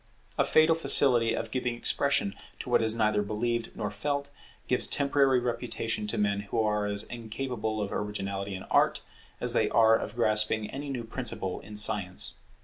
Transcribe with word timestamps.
A 0.35 0.43
fatal 0.43 0.73
facility 0.73 1.35
of 1.35 1.51
giving 1.51 1.75
expression 1.75 2.33
to 2.57 2.71
what 2.71 2.81
is 2.81 2.95
neither 2.95 3.21
believed 3.21 3.69
nor 3.75 3.91
felt, 3.91 4.31
gives 4.67 4.87
temporary 4.87 5.39
reputation 5.39 6.07
to 6.07 6.17
men 6.17 6.39
who 6.39 6.59
are 6.59 6.87
as 6.87 7.03
incapable 7.03 7.79
of 7.79 7.91
originality 7.91 8.55
in 8.55 8.63
Art 8.63 9.01
as 9.39 9.53
they 9.53 9.69
are 9.69 9.95
of 9.95 10.15
grasping 10.15 10.71
any 10.71 10.89
new 10.89 11.03
principle 11.03 11.59
in 11.59 11.75
science. 11.77 12.33